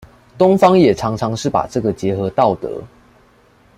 [0.35, 2.81] 東方也常常是把這個結合道德